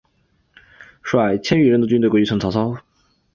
[1.03, 2.75] 率千余人的军队归顺曹操。